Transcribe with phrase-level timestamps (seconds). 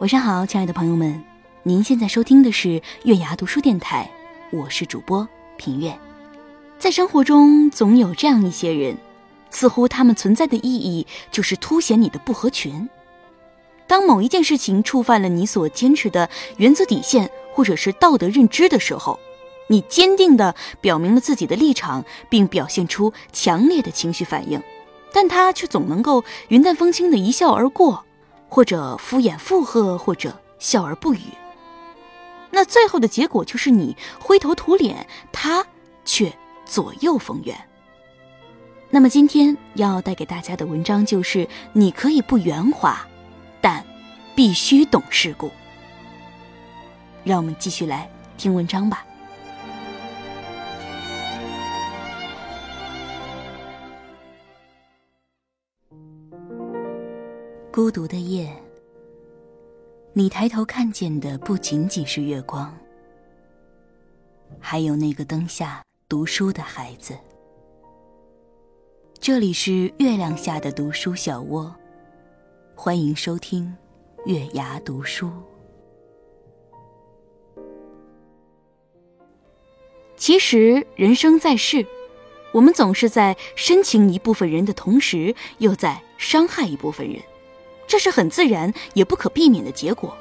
[0.00, 1.24] 晚上好，亲爱的朋友们，
[1.64, 4.08] 您现在收听的是月牙读书电台，
[4.52, 5.92] 我是主播平月。
[6.78, 8.96] 在生活中，总有这样一些人，
[9.50, 12.88] 似乎他们存在的意义就是凸显你的不合群。
[13.88, 19.18] 当某一件事情触犯了你所坚持的原则底线，或者是道德认知的时候，
[19.66, 24.62] 你坚定地表明了自己的立场，并表现出强烈的情绪反应，
[25.12, 28.04] 但他却总能够云淡风轻地一笑而过。
[28.48, 31.20] 或者敷衍附和，或者笑而不语，
[32.50, 35.64] 那最后的结果就是你灰头土脸，他
[36.04, 36.32] 却
[36.64, 37.56] 左右逢源。
[38.90, 43.06] 那么今天要带给大家的文章就是：你可以不圆滑，
[43.60, 43.84] 但
[44.34, 45.50] 必须懂世故。
[47.22, 49.04] 让我们继续来听文章吧。
[57.78, 58.52] 孤独的夜，
[60.12, 62.76] 你抬头看见的不仅仅是月光，
[64.58, 67.16] 还有那个灯下读书的孩子。
[69.20, 71.72] 这里是月亮下的读书小窝，
[72.74, 73.72] 欢迎收听
[74.26, 75.30] 月牙读书。
[80.16, 81.86] 其实，人生在世，
[82.50, 87.22] 我们总是在深情一部分人的同时，又在伤害一部分人。
[87.88, 90.16] 这是很自然也不可避免的结果。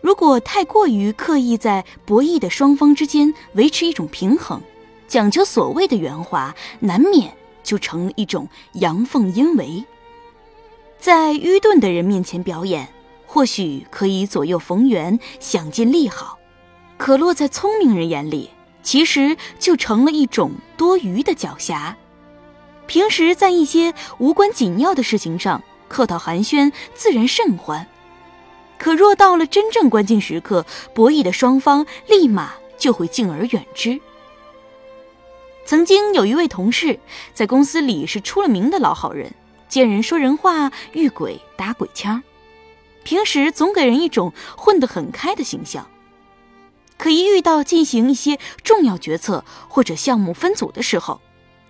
[0.00, 4.60] 如果太过于刻意在博弈的双方之间维持一种平衡，
[5.06, 9.84] 讲究所谓的圆滑，难免就成了一种阳奉阴违。
[10.98, 12.88] 在愚钝的人面前表演，
[13.26, 16.38] 或许可以左右逢源，想尽利好；
[16.96, 18.50] 可落在聪明人眼里，
[18.82, 21.94] 其实就成了一种多余的狡黠。
[22.86, 25.62] 平时在一些无关紧要的事情上。
[25.92, 27.86] 客套寒暄自然甚欢，
[28.78, 34.00] 可若到了真正关键时刻，博弈的双方立马就会敬而远之。
[35.66, 36.98] 曾经有一位同事
[37.34, 39.34] 在公司里是出了名的老好人，
[39.68, 42.22] 见人说人话，遇鬼打鬼枪，
[43.04, 45.86] 平时总给人一种混得很开的形象。
[46.96, 51.20] 可一遇到进行一些重要决策或者项目分组的时候，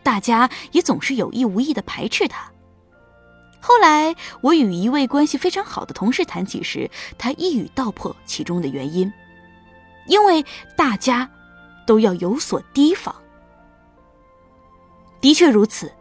[0.04, 2.52] 大家也总是有意无意的排斥他。
[3.64, 9.10] 后来，我与一位关系非常好的同事谈起时，他一语道破其中的原因：
[10.08, 10.44] 因为
[10.76, 11.30] 大家
[11.86, 13.14] 都要有所提防。
[15.20, 15.92] 的确如此，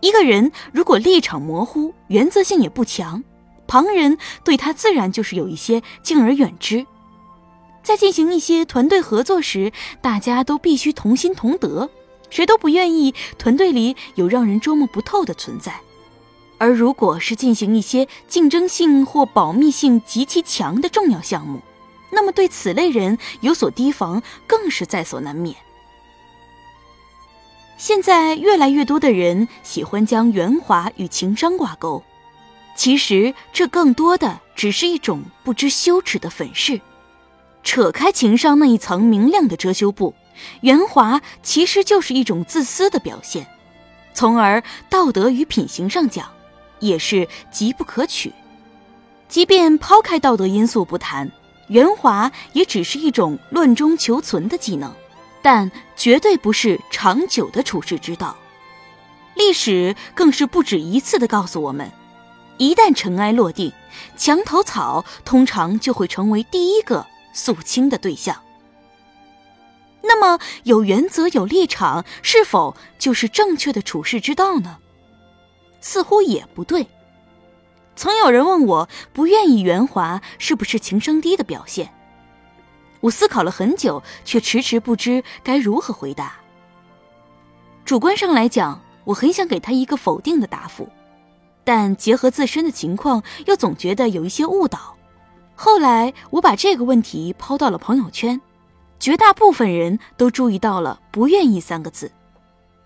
[0.00, 3.22] 一个人如果立场模糊、原则性也不强，
[3.68, 6.84] 旁人对他自然就是有一些敬而远之。
[7.80, 9.70] 在进行一些团队合作时，
[10.00, 11.88] 大家都必须同心同德，
[12.28, 15.80] 谁都不愿意团队里有让人捉摸不透的存在。
[16.58, 21.60] 而如果是进行一些竞争性或保密性极其强的重要项目，
[22.10, 25.54] 那么对此类人有所提防更是在所难免。
[27.76, 32.02] 现在越来越多的人喜欢将圆滑与情商挂钩，
[32.74, 36.80] 其实这更多的只是一种不知羞耻的粉饰。
[37.62, 40.12] 扯开情商那一层明亮的遮羞布，
[40.62, 43.46] 圆滑其实就是一种自私的表现，
[44.12, 46.28] 从而道德与品行上讲。
[46.80, 48.32] 也是极不可取。
[49.28, 51.30] 即便抛开道德因素不谈，
[51.68, 54.92] 圆滑也只是一种乱中求存的技能，
[55.42, 58.36] 但绝对不是长久的处世之道。
[59.34, 61.92] 历史更是不止一次的告诉我们，
[62.56, 63.72] 一旦尘埃落定，
[64.16, 68.42] 墙头草通常就会成为第一个肃清的对象。
[70.02, 74.78] 那么，有原则、有立场，是否就是正确的处世之道呢？
[75.80, 76.86] 似乎也不对。
[77.96, 81.92] 曾有人问我，不愿意圆滑是不是情商低的表现？
[83.00, 86.34] 我思考了很久，却迟迟不知该如何回答。
[87.84, 90.88] 主观上来讲，我很想给他一个否定的答复，
[91.64, 94.96] 但结合自身的情况，又总觉得有一些误导。
[95.54, 98.40] 后来，我把这个问题抛到了朋友圈，
[99.00, 102.12] 绝大部分人都注意到了“不愿意”三个字。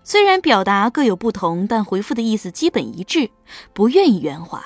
[0.05, 3.29] 虽然表达各有不同，但回复的意思基本一致，
[3.73, 4.63] 不愿意圆滑，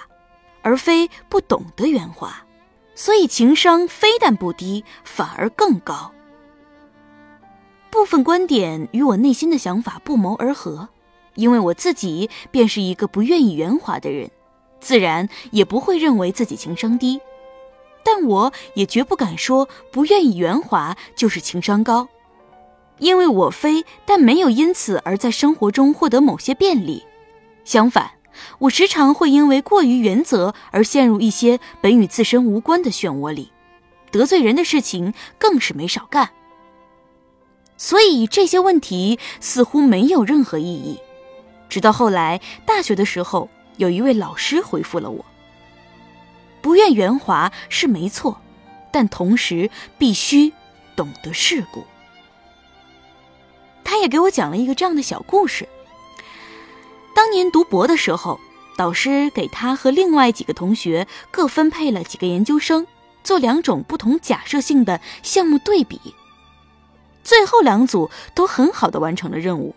[0.63, 2.43] 而非不懂得圆滑，
[2.95, 6.11] 所以情商非但不低，反而更高。
[7.91, 10.89] 部分观点与我内心的想法不谋而合，
[11.35, 14.31] 因为我自己便是一个不愿意圆滑的人，
[14.79, 17.21] 自然也不会认为自己情商低，
[18.03, 22.07] 但我也绝不敢说不愿意圆滑就是情商高。
[22.99, 27.05] 因为我非但没有因此而在生活中获得某些便利，
[27.63, 28.11] 相反，
[28.59, 33.51] 我时常会因为过于原则而陷入一些本与自身无关的漩涡里，
[34.11, 36.31] 得罪人的事情更是没少干。
[37.77, 40.99] 所以这些问题似乎没有任何意义。
[41.69, 45.23] 直到后来大学的时候，有一位老师回复了我
[46.61, 48.41] ：“不愿圆滑是没错，
[48.91, 50.51] 但同时必须
[50.95, 51.83] 懂得世故。”
[53.87, 55.65] 他也给我讲了一个这样的小故事。
[57.15, 58.37] 当年读博的时候，
[58.75, 62.85] 导师给他和另外几个同学各分配了几个研究生，
[63.23, 66.01] 做两种不同假设性的项目对比。
[67.23, 69.73] 最后两组都很好的完成了任务，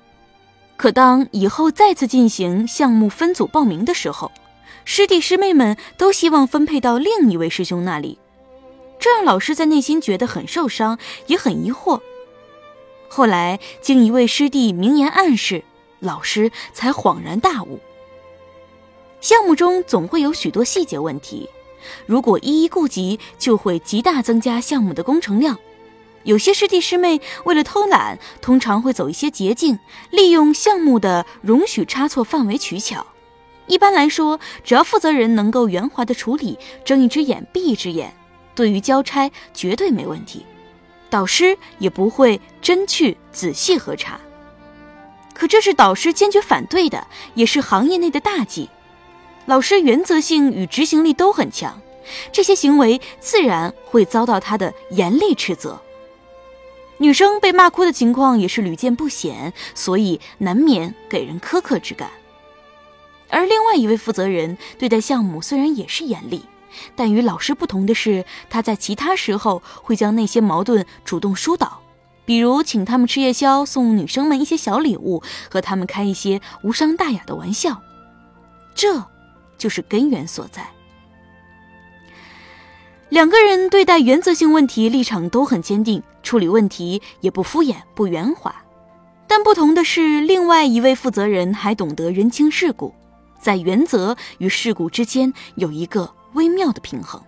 [0.77, 4.33] 可当以后再次进行项目分组报名的时候，
[4.85, 8.19] 师弟师妹们都希望分配到另一位师兄那里，
[8.99, 10.99] 这让老师在内心觉得很受伤，
[11.29, 12.01] 也很疑惑。
[13.11, 15.65] 后来经一位师弟明言暗示。
[16.03, 17.79] 老师才恍然大悟。
[19.21, 21.47] 项目中总会有许多细节问题，
[22.07, 25.59] 如果一一顾及，就会极大增加项目的工程量。
[26.23, 29.79] 有些师弟师妹为了偷懒，通常会走一些捷径，
[30.11, 33.07] 利用项目的容许差错范围取巧。
[33.67, 38.11] 一般来说，只要负责人能够圆滑的处理，睁一只眼闭一只眼，
[38.55, 40.47] 对于交差绝对没问题。
[41.11, 44.19] 导师也不会真去仔细核查。
[45.35, 48.69] 可这是导师坚决反对的，也是行业内的大忌。
[49.47, 51.81] 老师原则性与执行力都很强，
[52.31, 55.81] 这些行为自然会遭到他的严厉斥责。
[56.99, 62.11] 女生被骂哭的情况也是屡见不鲜，所以难免给人苛刻之感。
[63.31, 66.45] 而另外一位负责人对待项目虽然也是严厉，
[66.95, 71.81] 但与老师不同的是，他在其他时候会将那些矛盾主动疏导。
[72.25, 77.83] 比如请他们吃夜宵，送女生们一些小礼物，和他们开一些无伤大雅的玩笑，
[78.75, 79.05] 这
[79.59, 80.69] 就是根源所在。
[83.09, 88.55] 两个人对待原则性问题立场都很坚定，处理问题也不敷衍不圆滑。
[89.27, 92.95] 但不同的是，另外一位负责人还懂得人情世故，
[93.41, 97.23] 在原则与世故之间有一个微妙的平衡。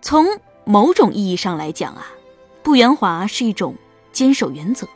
[0.00, 0.26] 从
[0.64, 2.06] 某种意义上来讲啊。
[2.64, 3.74] 不圆滑是一种
[4.12, 4.88] 坚守原则，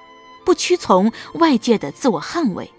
[0.45, 2.71] 不屈从外界的自我捍卫，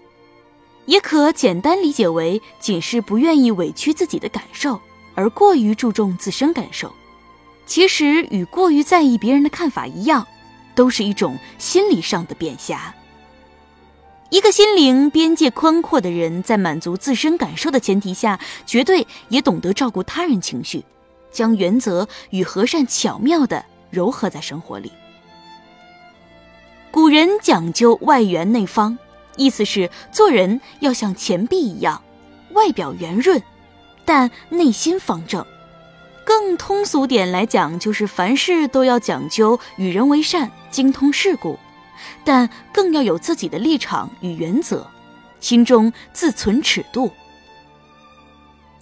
[0.86, 4.80] 也可简单理解为仅是不愿意委屈自己的感受，
[5.14, 6.90] 而过于注重自身感受。
[7.66, 10.26] 其实与过于在意别人的看法一样，
[10.74, 12.94] 都是一种心理上的贬狭。
[14.30, 20.84] 一个心灵边界宽阔的人，在满足自身感受的前提下，绝对也懂得照顾他人情绪，
[21.30, 23.64] 将原则与和善巧妙的。
[23.90, 24.92] 柔和在生活里。
[26.90, 28.98] 古人讲究外圆内方，
[29.36, 32.02] 意思是做人要像钱币一样，
[32.52, 33.42] 外表圆润，
[34.04, 35.42] 但内心方正。
[36.22, 41.58] 更通俗点来讲，就是凡事都要讲究与人为善，精通世故，
[42.24, 44.88] 但更要有自己的立场与原则，
[45.40, 47.10] 心中自存尺度。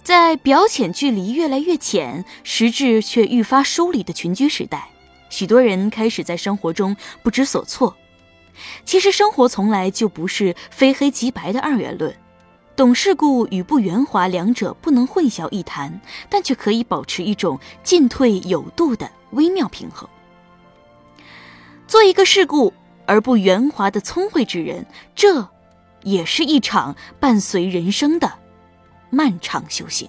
[0.03, 4.89] 在表浅距离越来越浅，实质却愈发疏离的群居时代。
[5.29, 7.95] 许多人开始在生活中不知所措。
[8.85, 12.15] 其实生活从来就不是非黑即白的二元论，
[12.75, 15.99] 懂世故与不圆滑两者不能混淆一谈，
[16.29, 20.07] 但却可以保持一种进退有度的微妙平衡。
[21.85, 22.73] 做一个世故
[23.07, 24.85] 而不圆滑的聪慧之人，
[25.15, 25.49] 这
[26.03, 28.31] 也是一场伴随人生的
[29.09, 30.07] 漫长修行。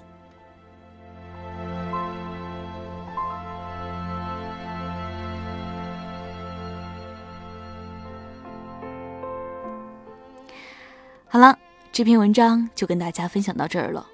[11.30, 11.56] 好了，
[11.92, 14.06] 这篇文章就跟大家分享到这儿了。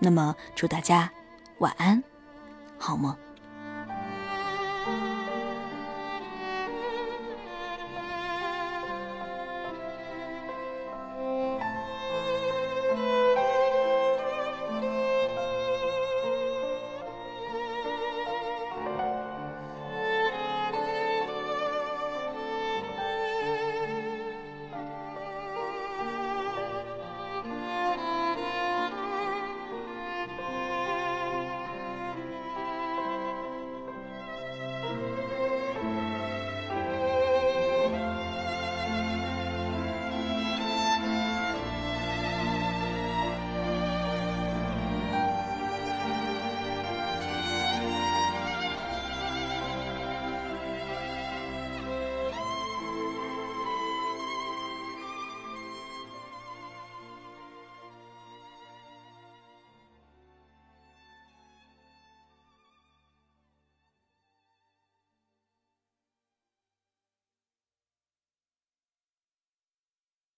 [0.00, 1.10] 那么，祝大家
[1.58, 2.02] 晚安，
[2.76, 3.16] 好梦。